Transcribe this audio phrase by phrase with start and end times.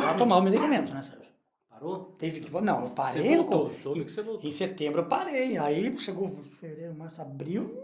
[0.00, 1.26] pra tomar o medicamento, né, Sérgio?
[1.70, 2.04] Parou?
[2.18, 2.50] Teve que.
[2.60, 3.22] Não, eu parei.
[3.22, 4.48] Você voltou, no- soube em, que você voltou.
[4.48, 5.56] em setembro eu parei.
[5.58, 6.28] Aí chegou
[6.60, 7.78] fevereiro, março, abril.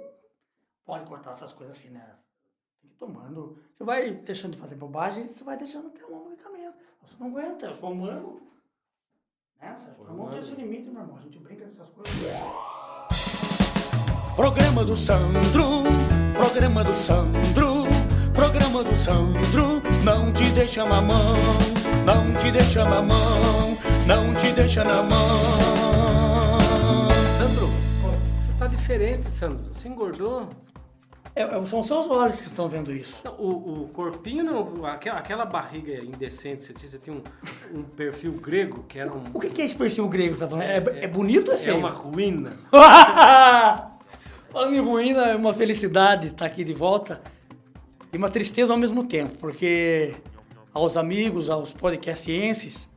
[0.85, 2.05] Pode cortar essas coisas assim, né?
[2.83, 3.57] Tem que ir tomando.
[3.77, 6.75] Você vai deixando de fazer bobagem, você vai deixando de tomar um medicamento.
[7.03, 8.41] Você não aguenta, eu sou humano.
[9.61, 10.05] Né, Sérgio?
[10.13, 11.17] Não tem esse limite, meu irmão.
[11.17, 12.15] A gente brinca com essas coisas.
[14.37, 15.85] Programa do Sandro,
[16.37, 17.85] programa do Sandro,
[18.35, 21.37] programa do Sandro, não te deixa na mão,
[22.05, 27.09] não te deixa na mão, não te deixa na mão.
[27.39, 27.67] Sandro,
[28.43, 29.73] você tá diferente, Sandro.
[29.73, 30.49] Você engordou?
[31.37, 33.21] É, é, são seus olhos que estão vendo isso.
[33.25, 37.23] Não, O, o corpinho, não, aquela, aquela barriga indecente que você tinha, você tinha um,
[37.79, 39.25] um perfil grego que era um.
[39.33, 40.67] O que que é esse perfil grego que você tá falando?
[40.69, 41.79] É, é bonito ou é É feio?
[41.79, 42.53] uma ruína.
[44.51, 47.21] Falando em ruína, é uma felicidade estar aqui de volta
[48.13, 50.15] e uma tristeza ao mesmo tempo, porque
[50.75, 52.91] aos amigos, aos podcastienses,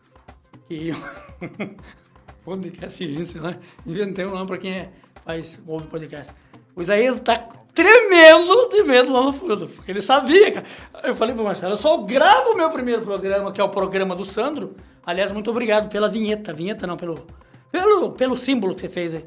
[0.68, 0.92] que...
[2.44, 3.60] podcastiense, né?
[3.86, 4.90] Inventei um nome para quem é,
[5.24, 6.34] faz, ouve podcast.
[6.76, 7.36] O Isaías tá
[7.74, 10.66] tremendo de medo lá no fundo, porque ele sabia, cara.
[11.04, 14.16] Eu falei pro Marcelo, eu só gravo o meu primeiro programa, que é o programa
[14.16, 14.76] do Sandro.
[15.06, 16.54] Aliás, muito obrigado pela vinheta.
[16.54, 17.26] Vinheta não, pelo,
[17.72, 19.26] pelo, pelo símbolo que você fez aí.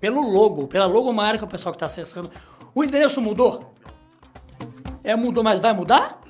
[0.00, 2.30] Pelo logo, pela logomarca, o pessoal que está acessando.
[2.74, 3.74] O endereço mudou?
[5.02, 6.20] É, mudou, mas vai mudar?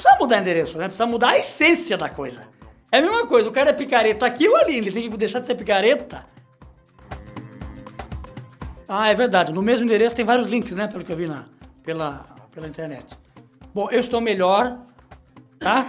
[0.00, 0.84] Precisa mudar o endereço, né?
[0.84, 2.48] Precisa mudar a essência da coisa.
[2.90, 5.40] É a mesma coisa, o cara é picareta aqui ou ali, ele tem que deixar
[5.40, 6.26] de ser picareta.
[8.88, 9.52] Ah, é verdade.
[9.52, 10.86] No mesmo endereço tem vários links, né?
[10.86, 11.44] Pelo que eu vi na,
[11.84, 13.16] pela, pela internet.
[13.74, 14.78] Bom, eu estou melhor,
[15.58, 15.86] tá?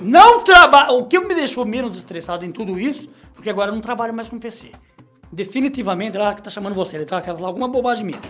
[0.00, 0.94] Não trabalho.
[0.94, 4.28] O que me deixou menos estressado em tudo isso, porque agora eu não trabalho mais
[4.28, 4.72] com PC.
[5.32, 8.20] Definitivamente, ela que tá chamando você, ele tá querendo falar alguma bobagem minha.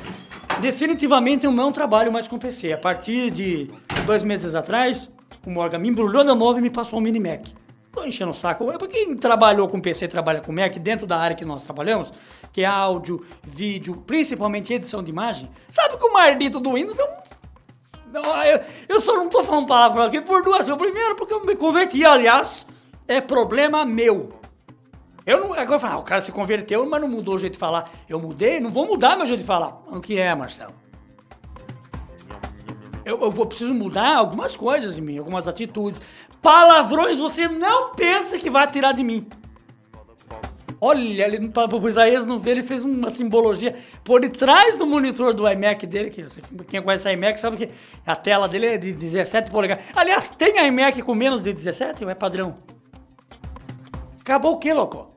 [0.60, 2.74] Definitivamente eu não trabalho mais com PC.
[2.74, 3.68] A partir de
[4.06, 5.10] dois meses atrás,
[5.46, 7.46] o Morgan me embrulhou de novo e me passou um mini Mac.
[7.92, 8.64] Tô enchendo o saco.
[8.64, 12.12] Pra quem trabalhou com PC trabalha com Mac, dentro da área que nós trabalhamos,
[12.52, 17.04] que é áudio, vídeo, principalmente edição de imagem, sabe que o maldito do Windows é
[17.04, 17.32] um
[18.12, 20.76] não, eu, eu só não tô falando palavra aqui por duas vezes.
[20.76, 22.04] Primeiro, porque eu me converti.
[22.04, 22.66] Aliás,
[23.08, 24.34] é problema meu.
[25.24, 25.54] Eu não.
[25.54, 27.90] Agora falar, ah, o cara se converteu, mas não mudou o jeito de falar.
[28.06, 29.80] Eu mudei, não vou mudar meu jeito de falar.
[29.90, 30.81] O que é, Marcelo?
[33.04, 36.00] Eu, eu vou preciso mudar algumas coisas em mim, algumas atitudes.
[36.40, 39.26] Palavrões você não pensa que vai tirar de mim.
[40.84, 45.32] Olha, ele para o Isaías não ver, ele fez uma simbologia por detrás do monitor
[45.32, 46.24] do iMac dele, que
[46.68, 47.68] quem conhece a iMac sabe que
[48.04, 49.84] a tela dele é de 17 polegadas.
[49.94, 52.56] Aliás, tem iMac com menos de 17 ou é padrão?
[54.20, 55.14] Acabou o que, louco?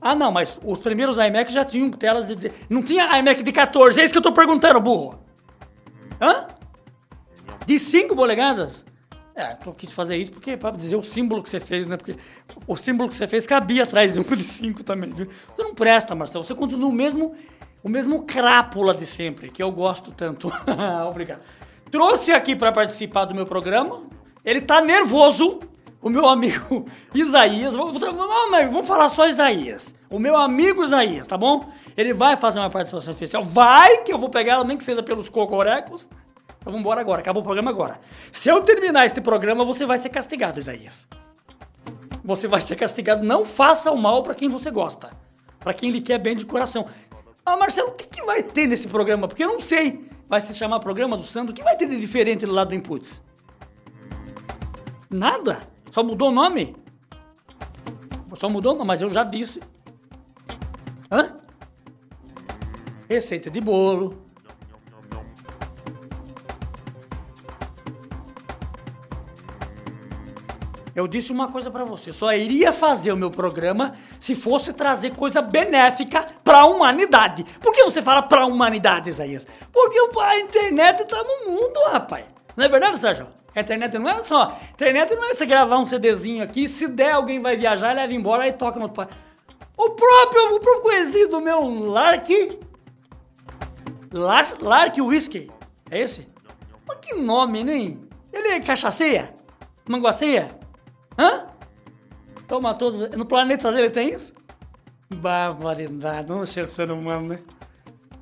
[0.00, 2.66] Ah, não, mas os primeiros iMac já tinham telas de 17.
[2.70, 5.18] Não tinha iMac de 14, é isso que eu tô perguntando, burro.
[6.20, 6.46] Hã?
[7.66, 8.84] De 5 polegadas?
[9.34, 11.96] É, eu quis fazer isso porque para dizer o símbolo que você fez, né?
[11.96, 12.16] Porque
[12.66, 15.26] o símbolo que você fez cabia atrás de um de 5 também, viu?
[15.56, 16.44] Você não presta, Marcelo.
[16.44, 17.32] Você continua o mesmo,
[17.82, 20.52] o mesmo crápula de sempre, que eu gosto tanto.
[21.08, 21.42] Obrigado.
[21.90, 24.02] Trouxe aqui para participar do meu programa.
[24.44, 25.60] Ele tá nervoso.
[26.02, 27.74] O meu amigo Isaías.
[27.74, 29.94] Vamos, falar só Isaías.
[30.08, 31.68] O meu amigo Isaías, tá bom?
[31.96, 33.42] Ele vai fazer uma participação especial.
[33.42, 36.08] Vai que eu vou pegar ela, nem que seja pelos cocorecos.
[36.60, 38.00] Então vamos embora agora, acabou o programa agora.
[38.32, 41.06] Se eu terminar este programa, você vai ser castigado, Isaías.
[42.24, 43.24] Você vai ser castigado.
[43.24, 45.10] Não faça o mal pra quem você gosta.
[45.58, 46.86] Pra quem lhe quer bem de coração.
[47.44, 49.26] Ah, Marcelo, o que, que vai ter nesse programa?
[49.26, 50.08] Porque eu não sei.
[50.28, 51.52] Vai se chamar Programa do Sandro.
[51.52, 53.22] O que vai ter de diferente lado do Inputs?
[55.10, 55.69] Nada.
[55.90, 56.76] Só mudou o nome?
[58.34, 59.60] Só mudou mas eu já disse.
[61.10, 61.34] Hã?
[63.08, 64.30] Receita de bolo.
[70.94, 75.14] Eu disse uma coisa pra você, só iria fazer o meu programa se fosse trazer
[75.14, 77.44] coisa benéfica pra humanidade.
[77.60, 79.46] Por que você fala pra humanidade, Isaías?
[79.72, 82.39] Porque a internet tá no mundo, rapaz.
[82.60, 83.26] Não é verdade, Sérgio?
[83.56, 84.42] A internet não é só.
[84.42, 88.12] A internet não é você gravar um CDzinho aqui, se der alguém vai viajar, leva
[88.12, 89.08] embora e toca no outro
[89.78, 92.28] O próprio, o próprio conhecido meu, Lark.
[94.12, 95.50] Lark, Lark Whisky.
[95.90, 96.28] É esse?
[96.86, 97.96] Mas que nome, né?
[98.30, 99.32] Ele é cachaceia?
[99.88, 100.50] Manguaceia?
[101.18, 101.46] Hã?
[102.46, 103.08] Toma todos.
[103.16, 104.34] No planeta dele tem isso?
[105.10, 107.38] Barbaridade, não ser ser humano, né?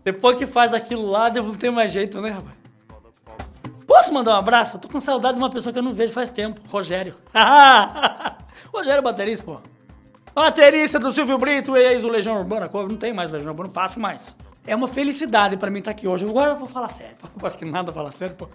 [0.04, 2.57] Depois que faz aquilo lá, não tem mais jeito, né, rapaz?
[3.98, 4.76] Posso mandar um abraço?
[4.76, 7.16] Eu tô com saudade de uma pessoa que eu não vejo faz tempo, Rogério.
[8.72, 9.60] Rogério baterista, pô.
[10.32, 12.70] Baterista do Silvio Brito, ex do Legião Urbana.
[12.72, 14.36] Não tem mais Legião Urbana, não faço mais.
[14.64, 16.24] É uma felicidade pra mim estar aqui hoje.
[16.24, 17.16] Agora eu vou falar sério.
[17.42, 18.48] Acho que nada fala sério, pô.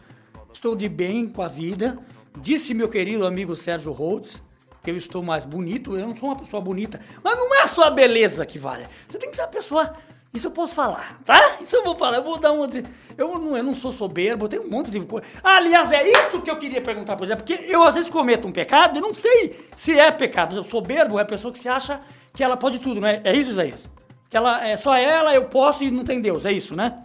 [0.54, 2.00] Estou de bem com a vida.
[2.38, 4.42] Disse meu querido amigo Sérgio Rhodes
[4.82, 5.98] que eu estou mais bonito.
[5.98, 7.02] Eu não sou uma pessoa bonita.
[7.22, 8.88] Mas não é só a beleza que vale.
[9.10, 9.92] Você tem que ser uma pessoa.
[10.34, 11.58] Isso eu posso falar, tá?
[11.62, 12.18] Isso eu vou falar.
[12.18, 12.68] Eu vou dar uma.
[13.16, 15.28] Eu, não, eu não sou soberbo, eu tenho um monte de coisa.
[15.44, 17.46] aliás, é isso que eu queria perguntar, por exemplo.
[17.46, 20.56] Porque eu às vezes cometo um pecado e não sei se é pecado.
[20.56, 22.00] Eu soberbo é a pessoa que se acha
[22.34, 23.22] que ela pode tudo, né?
[23.24, 23.88] É isso, Isaías?
[24.28, 26.48] Que ela é só ela, eu posso e não tem Deus.
[26.48, 27.04] É isso, né?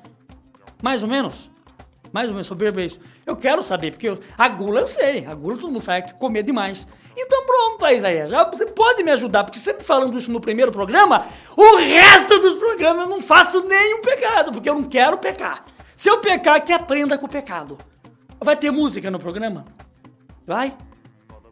[0.82, 1.50] Mais ou menos?
[2.12, 2.98] Mais ou menos, soberbo é isso.
[3.26, 5.26] Eu quero saber, porque eu, a gula eu sei.
[5.26, 6.88] A gula todo mundo sabe que comer demais.
[7.20, 11.26] Então pronto, Isaías, já você pode me ajudar, porque sempre falando isso no primeiro programa,
[11.56, 15.64] o resto dos programas eu não faço nenhum pecado, porque eu não quero pecar.
[15.96, 17.76] Se eu pecar, que aprenda com o pecado.
[18.40, 19.66] Vai ter música no programa?
[20.46, 20.76] Vai?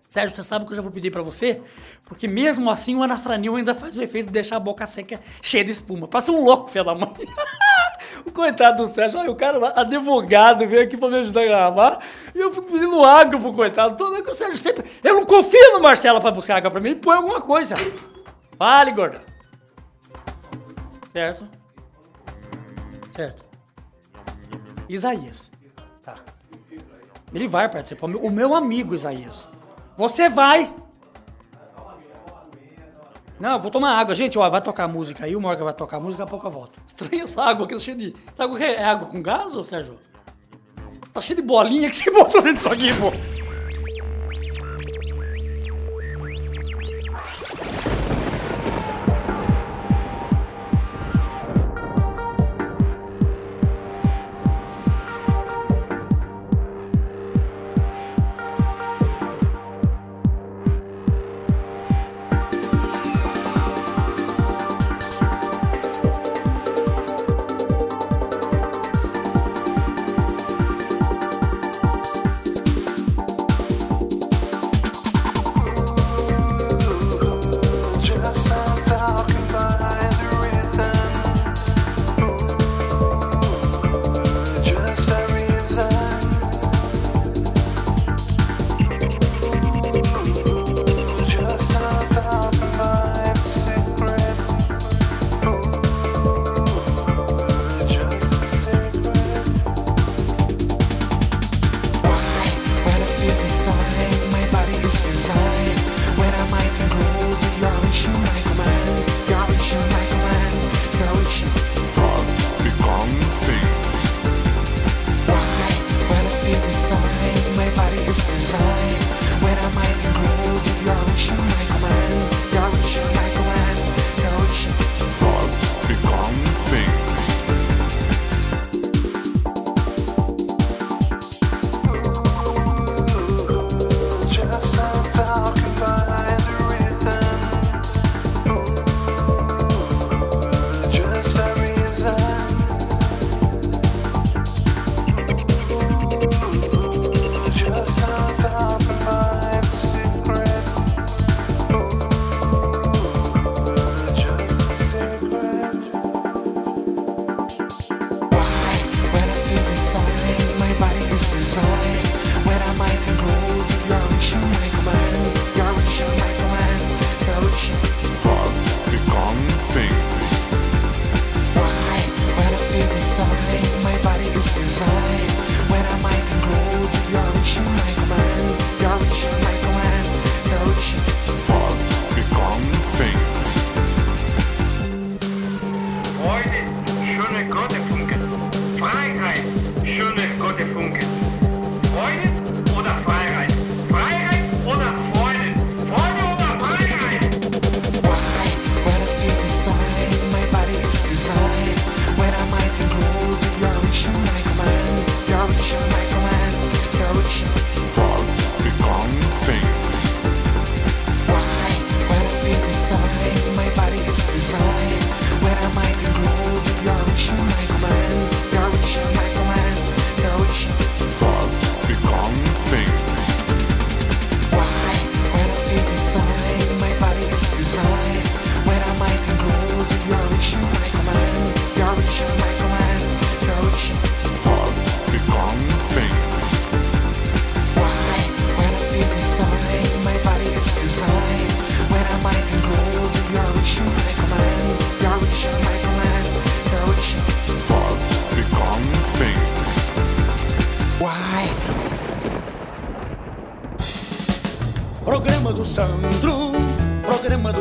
[0.09, 1.61] Sérgio, você sabe que eu já vou pedir para você?
[2.07, 5.65] Porque mesmo assim o anafranil ainda faz o efeito de deixar a boca seca cheia
[5.65, 6.07] de espuma.
[6.07, 7.13] Passa um louco, filho da mãe.
[8.25, 11.45] o coitado do Sérgio, olha, o cara lá, advogado, veio aqui pra me ajudar a
[11.45, 11.99] gravar.
[12.35, 13.97] E eu fico pedindo água pro coitado.
[13.97, 14.85] Toda que o Sérgio sempre.
[15.03, 16.95] Eu não confio no Marcelo pra buscar água pra mim.
[16.97, 17.77] Põe alguma coisa.
[18.59, 19.23] Fale, gorda.
[21.13, 21.49] Certo?
[23.15, 23.45] Certo.
[24.89, 25.51] Isaías.
[26.05, 26.17] Tá.
[27.35, 28.07] Ele vai participar.
[28.07, 29.49] O meu amigo Isaías.
[29.97, 30.73] Você vai.
[33.39, 34.15] Não, vou tomar água.
[34.15, 36.51] Gente, ó, vai tocar música aí, o Morgan vai tocar música, daqui a pouco eu
[36.51, 36.81] volto.
[36.87, 38.15] Estranha essa água que tá cheia de.
[38.39, 38.85] O que é?
[38.85, 39.97] Água com gás, ô Sérgio?
[41.13, 43.36] Tá cheio de bolinha que você botou dentro disso aqui, pô.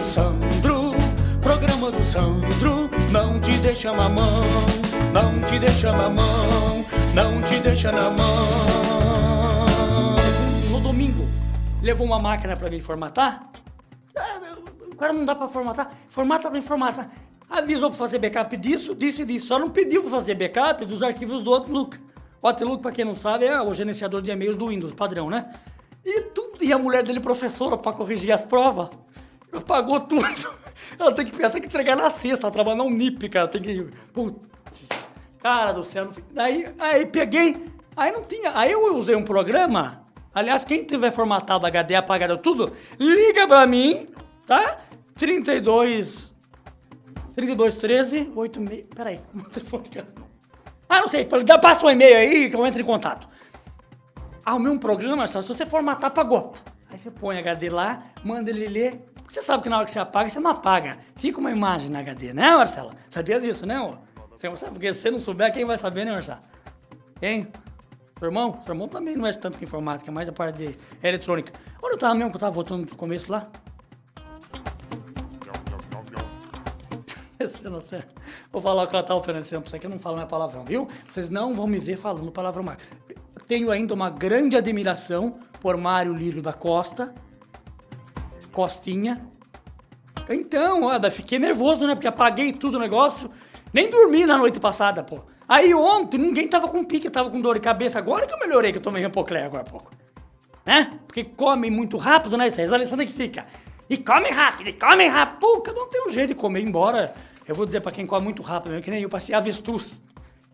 [0.05, 0.91] Sandro,
[1.41, 4.43] programa do Sandro, não te deixa na mão,
[5.13, 10.15] não te deixa na mão, não te deixa na mão.
[10.69, 11.27] No domingo,
[11.81, 13.39] levou uma máquina pra mim formatar.
[14.15, 14.39] Ah,
[14.91, 17.09] O cara não dá pra formatar, formata pra formatar.
[17.49, 19.47] Avisou pra fazer backup disso, disso e disso.
[19.47, 21.97] Só não pediu pra fazer backup dos arquivos do Outlook.
[22.41, 25.51] O Outlook, pra quem não sabe, é o gerenciador de e-mails do Windows, padrão, né?
[26.05, 28.89] E, tudo, e a mulher dele, professora, pra corrigir as provas,
[29.61, 30.23] pagou tudo.
[30.99, 33.47] Ela tem que, ela tem que entregar na sexta, ela trabalha na Unip, cara.
[33.47, 33.87] Tem que.
[34.13, 34.47] Putz,
[35.39, 36.11] cara do céu.
[36.13, 37.65] fi- Aí, peguei.
[37.97, 38.51] Aí não tinha.
[38.57, 40.05] Aí eu usei um programa.
[40.33, 44.07] Aliás, quem tiver formatado HD, apagado tudo, liga pra mim,
[44.47, 44.79] tá?
[45.17, 46.33] 32.
[47.33, 48.85] 32 13 86.
[48.95, 49.83] Peraí, o telefone?
[50.87, 51.25] Ah, não sei,
[51.61, 53.27] passa um e-mail aí que eu entro em contato.
[54.45, 56.53] Arrumei um programa, se você formatar, apagou.
[56.91, 59.01] Aí você põe HD lá, manda ele ler.
[59.25, 60.99] Porque Você sabe que na hora que você apaga, você não apaga.
[61.15, 62.91] Fica uma imagem na HD, né, Marcelo?
[63.09, 63.81] Sabia disso, né?
[63.81, 63.91] ô?
[64.29, 66.39] Porque se você não souber, quem vai saber, né, Marcelo?
[67.19, 67.47] Quem?
[68.19, 68.61] Seu irmão?
[68.63, 71.51] Seu irmão também não mexe tanto com informática, é mais a parte de eletrônica.
[71.81, 73.49] Onde eu tava mesmo que eu tava voltando pro começo lá?
[78.51, 80.63] Vou falar o que ela tá oferecendo pra você que eu não falo mais palavrão,
[80.63, 80.87] viu?
[81.11, 82.77] Vocês não vão me ver falando palavrão mais.
[83.47, 87.13] Tenho ainda uma grande admiração por Mário Lírio da Costa.
[88.55, 89.21] Costinha.
[90.29, 91.93] Então, olha, fiquei nervoso, né?
[91.93, 93.29] Porque apaguei tudo o negócio.
[93.73, 95.19] Nem dormi na noite passada, pô.
[95.47, 97.99] Aí ontem ninguém tava com pique, tava com dor de cabeça.
[97.99, 99.91] Agora que eu melhorei, que eu tomei Repocler agora há pouco.
[100.65, 100.89] Né?
[101.05, 102.47] Porque come muito rápido, né?
[102.47, 103.45] A Alessandra que fica.
[103.89, 105.39] E come rápido, e come rápido.
[105.39, 107.13] Pô, cada tem um jeito de comer, embora.
[107.47, 110.01] Eu vou dizer pra quem come muito rápido, mesmo, que nem eu passei avestruz.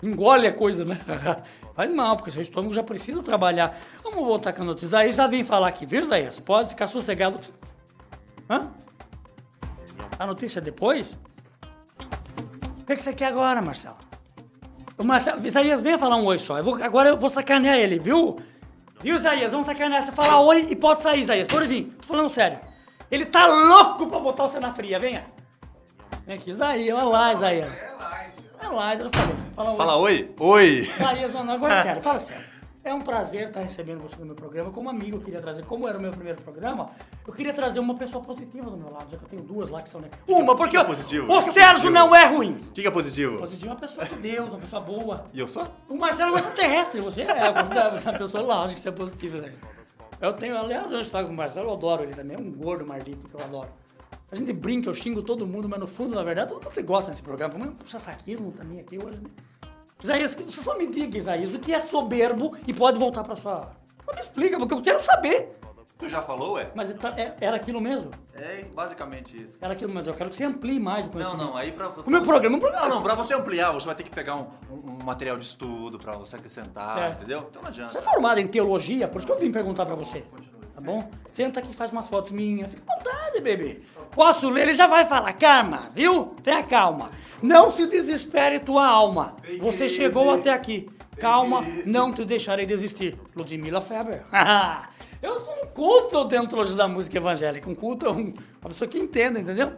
[0.04, 1.00] Engole a coisa, né?
[1.76, 3.80] Faz mal, porque seu estômago já precisa trabalhar.
[4.04, 4.98] Vamos voltar com a notícia.
[4.98, 6.40] Aí já vim falar aqui, viu, Isaías?
[6.40, 7.40] Pode ficar sossegado.
[8.52, 8.68] Hã?
[10.20, 11.18] A notícia é depois?
[12.82, 13.98] O que, que você quer agora, Marcelo?
[14.98, 16.58] O Marcelo, Isaías, venha falar um oi só.
[16.58, 18.36] Eu vou- agora eu vou sacanear ele, viu?
[19.02, 19.52] Viu, Isaías?
[19.54, 20.04] Vamos sacanear.
[20.04, 21.48] Você fala oi e pode sair, Isaías.
[21.48, 21.86] Pode vir.
[22.02, 22.60] Tô falando sério.
[23.10, 25.00] Ele tá louco pra botar você na fria.
[25.00, 25.26] Venha.
[26.26, 26.96] Vem aqui, Isaías.
[26.96, 27.70] Olha lá, Isaías.
[28.62, 29.36] É lá, eu falei.
[29.56, 29.78] Fala oi.
[29.78, 30.36] Fala oi.
[30.40, 30.68] Oi.
[30.82, 32.46] Isaías, não, agora é sério, fala sério.
[32.84, 34.72] É um prazer estar recebendo você no meu programa.
[34.72, 36.88] Como amigo, eu queria trazer, como era o meu primeiro programa,
[37.28, 39.84] eu queria trazer uma pessoa positiva do meu lado, já que eu tenho duas lá
[39.84, 40.02] que são.
[40.02, 40.10] né?
[40.28, 41.26] Uma, porque que é o- positivo?
[41.26, 41.94] o Que é Sérgio positivo?
[41.94, 42.54] não é ruim.
[42.70, 43.38] O que, é positivo?
[43.38, 45.26] Positivo é uma pessoa de Deus, uma pessoa boa.
[45.32, 45.68] E eu sou?
[45.90, 48.80] O Marcelo é um extraterrestre, você é, eu considero você é uma pessoa, lógico que
[48.82, 49.54] você é positivo, né?
[50.20, 52.86] Eu tenho, aliás, eu sabe com o Marcelo, eu adoro ele também, é um gordo
[52.86, 53.70] maldito que eu adoro.
[54.32, 57.12] A gente brinca, eu xingo todo mundo, mas no fundo, na verdade, todo mundo gosta
[57.12, 57.54] desse programa.
[57.60, 59.30] Mas puxa saquismo também aqui hoje, né?
[60.04, 63.72] Isaías, você só me diga, Isaías, o que é soberbo e pode voltar pra sua...
[64.06, 65.58] Só me explica, porque eu quero saber.
[66.00, 66.72] Tu já falou, ué?
[66.74, 68.10] Mas tá- é- era aquilo mesmo?
[68.34, 69.56] É basicamente isso.
[69.62, 71.46] Era aquilo mesmo, eu quero que você amplie mais o Não, conhecimento.
[71.46, 71.90] não, aí pra.
[71.90, 72.88] O meu programa é um programa.
[72.88, 75.46] Não, não, pra você ampliar, você vai ter que pegar um, um- um material de
[75.46, 77.10] estudo pra você acrescentar, É.
[77.12, 77.46] entendeu?
[77.52, 77.92] Então não adianta.
[77.92, 80.22] Você é formado em teologia, por isso que eu vim perguntar pra você.
[80.74, 81.08] Tá bom?
[81.32, 82.72] Senta aqui, faz umas fotos minhas.
[82.72, 83.82] Fica à vontade, bebê.
[84.12, 84.64] Posso ler?
[84.64, 85.32] Ele já vai falar.
[85.34, 86.36] Calma, viu?
[86.44, 87.12] Tenha calma.
[87.42, 89.36] Não se desespere tua alma.
[89.60, 90.88] Você chegou até aqui.
[91.20, 93.18] Calma, não te deixarei desistir.
[93.36, 94.24] Ludmilla Feber.
[95.22, 97.70] eu sou um culto dentro da música evangélica.
[97.70, 99.72] Um culto é um- uma pessoa que entenda, entendeu?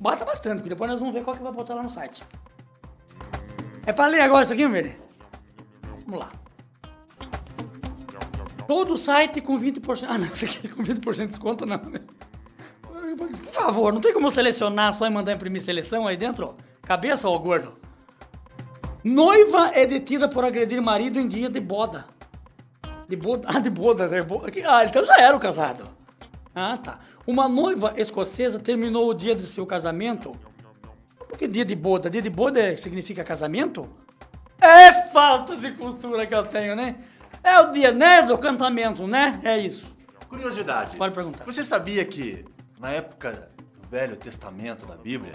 [0.00, 2.24] Bota bastante, porque depois nós vamos ver qual que vai botar lá no site.
[3.86, 4.96] É pra ler agora isso aqui, Verde?
[6.06, 6.28] Vamos lá.
[8.66, 10.06] Todo site com 20%.
[10.08, 12.00] Ah, não, isso aqui com 20% de desconto não, né?
[13.16, 16.54] Por favor, não tem como selecionar só e mandar imprimir seleção aí dentro?
[16.82, 17.74] Cabeça, ô gordo?
[19.04, 22.04] Noiva é detida por agredir marido em dia de boda.
[23.08, 23.48] De boda?
[23.54, 24.22] Ah, de boda, né?
[24.22, 25.88] Bo- Ah, então já era o casado.
[26.54, 27.00] Ah, tá.
[27.26, 30.32] Uma noiva escocesa terminou o dia de seu casamento.
[31.28, 32.08] Por que dia de boda?
[32.10, 33.88] Dia de boda é- significa casamento?
[34.60, 36.96] É falta de cultura que eu tenho, né?
[37.42, 39.40] É o dia, né, do cantamento, né?
[39.42, 39.84] É isso.
[40.28, 40.96] Curiosidade.
[40.96, 41.44] Pode perguntar.
[41.44, 42.44] Você sabia que
[42.82, 43.48] na época
[43.80, 45.34] do Velho Testamento da Bíblia,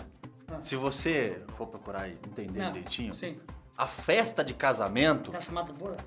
[0.61, 3.37] se você for procurar e entender Ah, direitinho, sim.
[3.77, 5.97] a festa de casamento Tá chamada boda?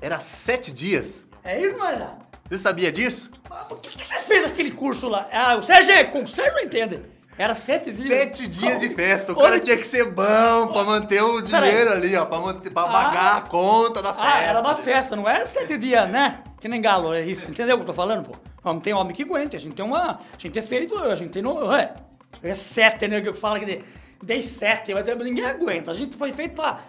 [0.00, 1.28] era sete dias.
[1.42, 2.14] É isso, Marja?
[2.48, 3.30] Você sabia disso?
[3.50, 5.28] Ah, Por que, que você fez aquele curso lá?
[5.32, 7.02] Ah, o Sérgio, é- com o Sérgio entende.
[7.36, 8.06] Era sete dias.
[8.06, 9.32] Sete dias de festa.
[9.32, 12.24] O cara que- tinha que ser bom pra manter o dinheiro ali, ó.
[12.26, 12.92] Pra, manter, pra Ah.
[12.92, 14.28] pagar a conta da festa.
[14.30, 16.44] Ah, era da festa, não é sete dias, né?
[16.60, 17.50] Que nem galo, é isso.
[17.50, 18.36] Entendeu o que eu tô falando, pô?
[18.64, 20.12] Não tem homem que aguente, a gente tem uma...
[20.12, 21.42] A gente é feito, a gente tem...
[21.42, 21.94] No, é,
[22.42, 23.20] é sete, né?
[23.20, 23.80] Que fala que de,
[24.22, 24.92] dei sete,
[25.22, 25.90] ninguém aguenta.
[25.90, 26.80] A gente foi feito pra...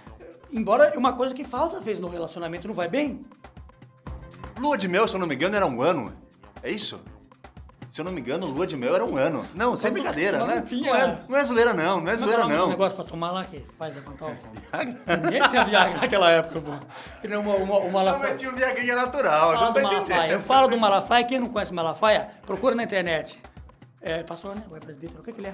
[0.52, 3.26] Embora uma coisa que falta, às vezes, no relacionamento não vai bem.
[4.58, 6.14] Lua de mel, se eu não me engano, era um ano.
[6.64, 7.02] É isso?
[7.96, 9.46] Se eu não me engano, lua de mel era um ano.
[9.56, 10.92] Não, sem brincadeira, mas não, não é, tinha.
[10.92, 12.68] não, é, não é zoeira não, não é é zoeira é não.
[12.68, 14.38] negócio pra tomar lá que faz levantar o
[15.24, 16.72] Ninguém tinha Viagra naquela época, pô.
[17.22, 18.32] Que nem uma, uma, uma Não, Malafaia.
[18.34, 20.32] mas tinha um viagrinha natural, Fala não do Malafaia.
[20.34, 21.24] Eu falo do Malafaia.
[21.24, 23.40] Quem não conhece Malafaia, procura na internet.
[24.02, 24.64] É pastor, né?
[24.70, 25.22] Ou é presbítero?
[25.22, 25.54] O que, que ele é?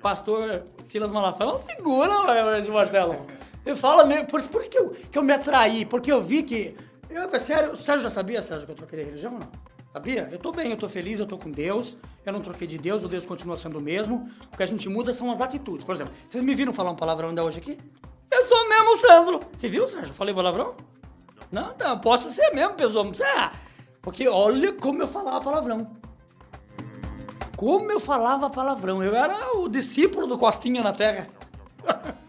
[0.00, 1.50] Pastor Silas Malafaia.
[1.50, 3.26] É uma figura, velho, Marcelo.
[3.66, 6.22] Eu falo mesmo, por, isso- por isso que eu, que eu me atraí, porque eu
[6.22, 6.74] vi que.
[7.10, 9.48] Eu, é sério, o Sérgio já sabia, Sérgio, que eu troquei de religião ou não?
[9.92, 10.26] Sabia?
[10.32, 11.96] Eu tô bem, eu tô feliz, eu tô com Deus.
[12.24, 14.24] Eu não troquei de Deus, o Deus continua sendo o mesmo.
[14.52, 15.84] O que a gente muda são as atitudes.
[15.84, 17.76] Por exemplo, vocês me viram falar um palavrão ainda hoje aqui?
[18.30, 19.40] Eu sou mesmo Sandro.
[19.54, 20.14] Você viu, Sérgio?
[20.14, 20.74] Falei palavrão?
[21.50, 23.04] Não, não, posso ser mesmo, pessoal.
[23.04, 23.52] Precisa-
[24.00, 25.94] Porque olha como eu falava palavrão.
[27.56, 29.02] Como eu falava palavrão.
[29.02, 31.26] Eu era o discípulo do Costinha na Terra.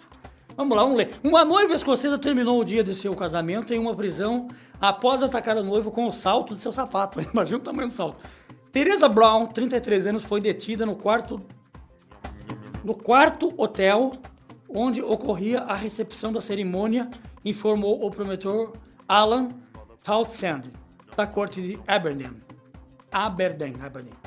[0.56, 1.16] vamos lá, vamos ler.
[1.24, 4.48] Uma noiva escocesa terminou o dia de seu casamento em uma prisão
[4.80, 7.20] após atacar o noivo com o salto de seu sapato.
[7.34, 8.18] Imagina o tamanho do salto.
[8.72, 11.42] Teresa Brown, 33 anos, foi detida no quarto
[12.84, 14.20] no quarto hotel
[14.68, 17.10] onde ocorria a recepção da cerimônia,
[17.46, 18.74] informou o promotor
[19.08, 19.48] Alan
[20.04, 20.72] Townsend,
[21.16, 22.42] da corte de Aberdeen.
[23.12, 24.23] Aberdeen, Aberdeen.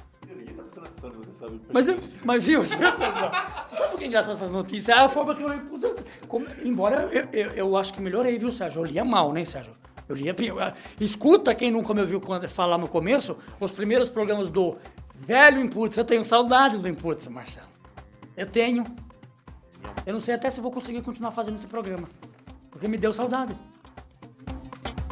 [1.72, 3.30] Mas, mas viu, presta atenção.
[3.66, 4.88] Você sabe por que é engraçado essas notícias?
[4.96, 5.96] É a forma que eu.
[6.28, 8.80] Como- Embora eu, eu, eu acho que melhorei, viu, Sérgio?
[8.80, 9.72] Eu lia mal, né, Sérgio?
[10.08, 10.34] Eu lia.
[11.00, 14.76] Escuta quem nunca me ouviu falar no começo, os primeiros programas do
[15.16, 15.98] velho Inputs.
[15.98, 17.66] Eu tenho saudade do Inputs, Marcelo.
[18.36, 18.84] Eu tenho.
[20.04, 22.08] Eu não sei até se vou conseguir continuar fazendo esse programa.
[22.70, 23.56] Porque me deu saudade.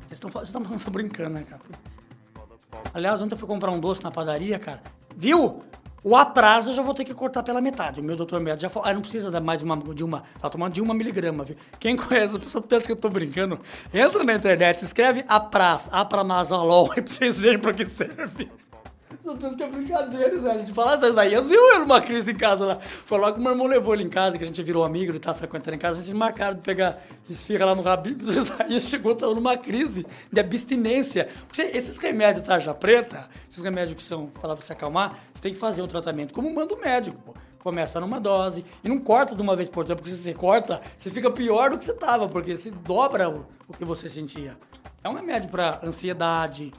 [0.09, 0.63] Vocês estão
[0.93, 1.61] brincando, né, cara?
[2.93, 4.83] Aliás, ontem eu fui comprar um doce na padaria, cara.
[5.17, 5.61] Viu?
[6.03, 7.99] O aprazo eu já vou ter que cortar pela metade.
[7.99, 10.51] O meu doutor médico já falou, ah, não precisa dar mais uma, de uma, tá
[10.51, 11.57] tomando de uma miligrama, viu?
[11.81, 13.59] Quem conhece, a pessoa pensa que eu tô brincando.
[13.93, 18.51] Entra na internet, escreve apraz, apramazolol, e pra vocês verem pra que serve.
[19.25, 20.51] Não pensa que é brincadeira, Zé.
[20.53, 22.79] A gente fala, "Ah, Isaías viu ele numa crise em casa lá.
[22.79, 25.19] Foi logo que meu irmão levou ele em casa, que a gente virou amigo, ele
[25.19, 26.03] tava frequentando em casa.
[26.03, 28.19] A gente marcaram de pegar esfirra lá no rabinho.
[28.25, 31.29] O Isaías chegou, tava numa crise de abstinência.
[31.47, 35.59] Porque esses remédios tarja preta, esses remédios que são para você acalmar, você tem que
[35.59, 37.35] fazer o tratamento como manda o médico, pô.
[37.61, 40.83] Começa numa dose e não corta de uma vez por dia, porque se você corta,
[40.99, 44.55] você fica pior do que você tava, porque se dobra o, o que você sentia.
[45.03, 46.75] É um remédio para ansiedade,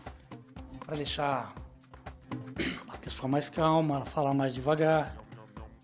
[0.86, 1.56] para deixar
[3.06, 5.16] pessoa mais calma, ela fala mais devagar,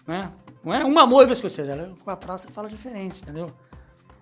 [0.07, 0.31] né?
[0.63, 3.45] Não é uma noiva escocesa, ela, com a praça fala diferente, entendeu?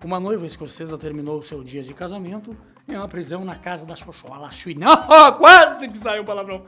[0.04, 2.54] Uma noiva escocesa terminou o seu dia de casamento
[2.86, 4.28] em uma prisão na casa da Xoxó.
[4.28, 6.62] Ela não, quase que saiu o palavrão.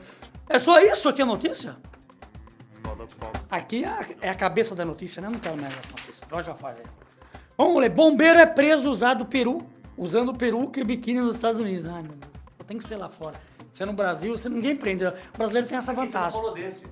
[0.49, 1.77] É só isso aqui a notícia?
[3.49, 5.29] Aqui é a, é cabeça da notícia, né?
[5.29, 6.25] Não quero mais essa notícia.
[6.27, 6.79] Pode já faz.
[7.55, 7.89] Vamos ler.
[7.89, 11.85] Bombeiro é preso usado peru, usando peruca e biquíni nos Estados Unidos.
[11.85, 12.31] Ai, meu Deus.
[12.67, 13.39] Tem que ser lá fora.
[13.73, 15.05] Se é no Brasil, você, ninguém prende.
[15.05, 16.31] O brasileiro tem essa Você vantagem.
[16.31, 16.85] falou desse.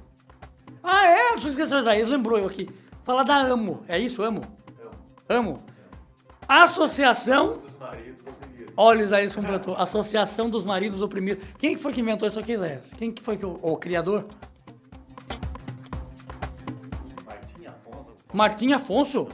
[0.83, 1.31] Ah, é?
[1.33, 2.67] Deixa eu esquecer o Isaías, lembrou eu aqui.
[3.03, 3.83] Falar da AMO.
[3.87, 4.41] É isso, AMO?
[5.29, 5.63] AMO.
[6.47, 7.59] Associação.
[7.59, 8.73] Dos maridos oprimidos.
[8.75, 9.75] Olha, Isaías completou.
[9.75, 11.45] Associação dos Maridos Oprimidos.
[11.59, 12.93] Quem que foi que inventou isso aqui, Isaías?
[12.95, 14.27] Quem que foi que o, o criador?
[17.25, 18.25] Martim Afonso.
[18.33, 19.27] Martim Afonso?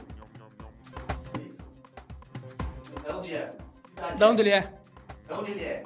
[3.06, 3.52] De onde é?
[4.18, 4.72] Da onde ele é?
[5.26, 5.82] De onde ele é?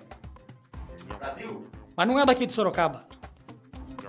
[1.96, 3.04] Mas não é daqui de Sorocaba.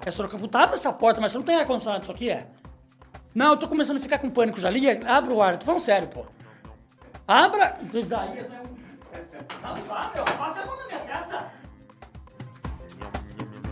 [0.05, 0.41] É Sorocaba.
[0.41, 2.47] Puta, abre essa porta, mas você não tem ar-condicionado isso aqui, é?
[3.35, 4.69] Não, eu tô começando a ficar com pânico já.
[4.69, 5.57] Liga, abre o ar.
[5.57, 6.25] Tô falando sério, pô.
[7.27, 7.79] Abra.
[7.93, 8.61] Isaías é.
[9.61, 10.23] Não, vá, meu.
[10.25, 11.51] Passa a mão na minha testa.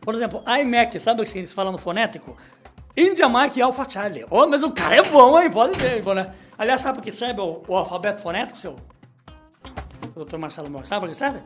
[0.00, 2.36] Por exemplo, iMac, sabe o que se fala no fonético?
[2.96, 4.24] India Mike Alpha Charlie.
[4.30, 5.50] Oh, mas o cara é bom, hein?
[5.50, 6.32] Pode ver, né?
[6.56, 8.76] Aliás, sabe o que serve o, o alfabeto fonético, seu?
[10.14, 11.40] Doutor Marcelo Moura, sabe o que serve?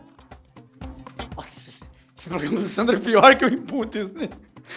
[1.35, 4.29] Nossa, esse, programa do Sandro é pior que o Inputs, né?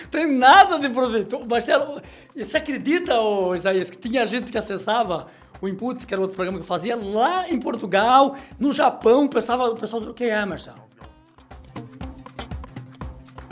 [0.10, 1.46] Tem nada de proveito.
[1.46, 2.02] Marcelo,
[2.36, 5.28] você acredita, ô, Isaías, que tinha gente que acessava
[5.62, 9.64] o Inputs, que era outro programa que eu fazia, lá em Portugal, no Japão, pensava,
[9.66, 10.92] o pessoal, o que é, Marcelo?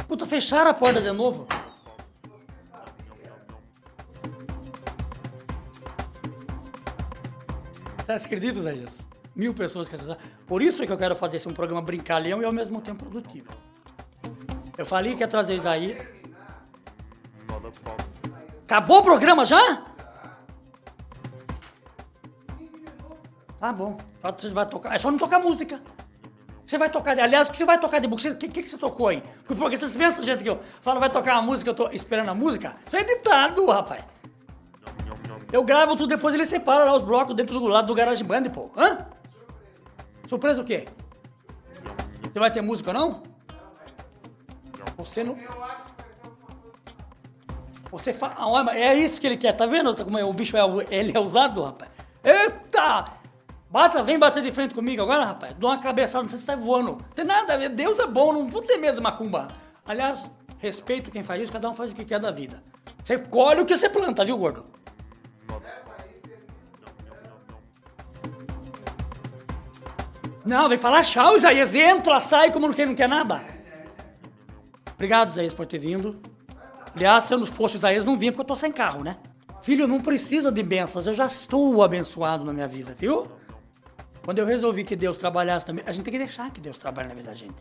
[0.08, 1.48] Puta, fecharam a porta de novo.
[7.98, 9.08] Você acredita, Isaías?
[9.34, 10.20] Mil pessoas que acessaram.
[10.46, 13.48] Por isso que eu quero fazer esse um programa brincalhão e ao mesmo tempo produtivo.
[14.78, 16.21] Eu falei que ia trazer Isaías.
[18.64, 19.86] Acabou o programa já?
[23.60, 23.98] Tá bom.
[24.24, 24.96] Você vai tocar.
[24.96, 25.82] É só não tocar música.
[26.66, 27.20] Você vai tocar.
[27.20, 28.28] Aliás, o que você vai tocar de book?
[28.30, 29.22] O que, que, que você tocou aí?
[29.46, 32.34] Porque vocês pensam, gente, que eu falo, vai tocar uma música, eu tô esperando a
[32.34, 32.74] música?
[32.88, 34.04] Isso é editado, rapaz.
[35.52, 38.72] Eu gravo tudo, depois ele separa lá os blocos dentro do lado do GarageBand, pô.
[38.76, 39.06] Hã?
[40.28, 40.88] Surpresa o quê?
[42.24, 43.24] Você vai ter música ou não?
[44.98, 45.38] Você não.
[47.92, 48.76] Você fala.
[48.76, 51.62] É isso que ele quer, tá vendo como é, o bicho é, ele é usado,
[51.64, 51.92] rapaz?
[52.24, 53.06] Eita!
[53.70, 55.56] Bata, vem bater de frente comigo agora, rapaz.
[55.58, 56.92] Dou uma cabeçada, não sei se você tá voando.
[56.92, 57.70] Não tem nada.
[57.70, 59.48] Deus é bom, não vou ter medo de macumba.
[59.86, 62.64] Aliás, respeito quem faz isso, cada um faz o que quer da vida.
[63.02, 64.66] Você colhe o que você planta, viu, gordo?
[70.46, 71.76] Não, vem falar tchau, Isaías.
[71.76, 73.42] Entra, sai como quem não quer nada.
[74.96, 76.20] Obrigado, Isaías, por ter vindo.
[76.96, 79.18] Aliás, se eu não fosse Isaías, não vinha porque eu tô sem carro, né?
[79.62, 83.24] Filho, não precisa de bênçãos, eu já estou abençoado na minha vida, viu?
[84.24, 87.08] Quando eu resolvi que Deus trabalhasse também, a gente tem que deixar que Deus trabalhe
[87.08, 87.56] na vida da gente.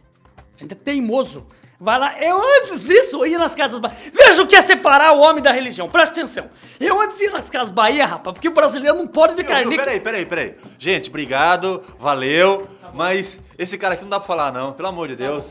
[0.56, 1.46] A gente é teimoso.
[1.78, 3.96] Vai lá, eu antes disso ia nas casas Bahia.
[4.12, 6.50] Veja o que é separar o homem da religião, presta atenção.
[6.78, 9.74] Eu antes ia nas casas Bahia, rapaz, porque o brasileiro não pode de carne.
[9.74, 10.54] Peraí, peraí, peraí.
[10.78, 12.68] Gente, obrigado, valeu.
[12.94, 15.50] Mas esse cara aqui não dá pra falar, não, pelo amor de Deus.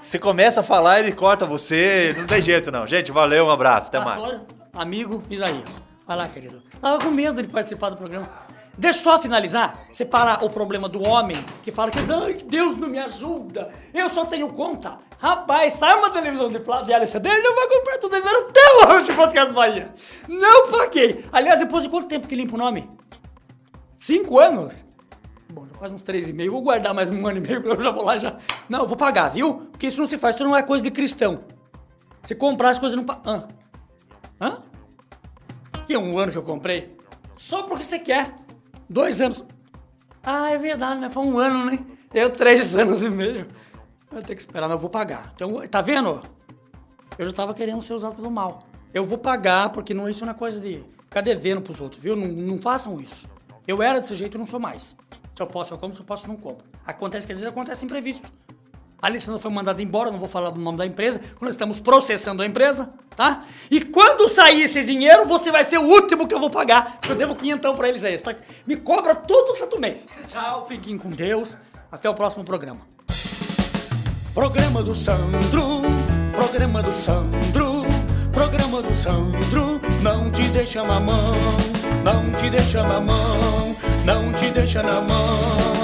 [0.00, 2.86] Você começa a falar, ele corta você, não tem jeito não.
[2.86, 4.20] Gente, valeu, um abraço, até mais.
[4.20, 4.40] pastor,
[4.72, 5.82] amigo Isaías.
[6.06, 6.62] Vai lá, querido.
[6.80, 8.28] Tava com medo de participar do programa.
[8.78, 9.86] Deixa eu só finalizar.
[9.92, 13.70] Separar o problema do homem que fala que ai, Deus não me ajuda.
[13.92, 14.98] Eu só tenho conta.
[15.18, 19.32] Rapaz, sai uma televisão de, de LCD e já vai comprar tudo devendo até hoje
[19.34, 19.94] Casas Bahia.
[20.28, 21.24] Não paguei.
[21.32, 22.88] Aliás, depois de quanto tempo que limpa o nome?
[23.96, 24.85] Cinco anos?
[25.56, 26.52] Bom, já faz uns três e meio.
[26.52, 28.36] Vou guardar mais um ano e meio, eu já vou lá já.
[28.68, 29.62] Não, eu vou pagar, viu?
[29.70, 31.44] Porque isso não se faz, isso não é coisa de cristão.
[32.26, 33.06] Se comprar as coisas não.
[33.24, 33.48] Hã?
[34.38, 34.62] Hã?
[35.86, 36.94] Que é um ano que eu comprei?
[37.36, 38.34] Só porque você quer.
[38.86, 39.42] Dois anos.
[40.22, 41.08] Ah, é verdade, né?
[41.08, 41.78] Foi um ano, né?
[42.12, 43.48] Eu três anos e meio.
[44.12, 45.32] Vai ter que esperar, mas eu vou pagar.
[45.36, 46.20] Então, tá vendo?
[47.16, 48.64] Eu já tava querendo ser usado pelo mal.
[48.92, 52.14] Eu vou pagar, porque não, isso não é coisa de ficar devendo pros outros, viu?
[52.14, 53.26] Não, não façam isso.
[53.66, 54.94] Eu era desse jeito e não sou mais.
[55.36, 55.92] Se eu posso, eu como.
[55.92, 56.64] Se eu posso, não compro.
[56.86, 58.26] Acontece que às vezes acontece imprevisto.
[59.02, 62.42] A Alessandra foi mandada embora, não vou falar do nome da empresa, nós estamos processando
[62.42, 63.44] a empresa, tá?
[63.70, 67.14] E quando sair esse dinheiro, você vai ser o último que eu vou pagar, eu
[67.14, 68.34] devo quinhentão pra eles aí, tá?
[68.66, 70.08] Me cobra todo santo mês.
[70.26, 71.58] Tchau, fiquem com Deus,
[71.92, 72.80] até o próximo programa.
[74.32, 75.82] Programa do Sandro,
[76.34, 77.82] programa do Sandro,
[78.32, 81.34] programa do Sandro, não te deixa na mão,
[82.02, 85.75] não te deixa na mão, não te deixa na mão.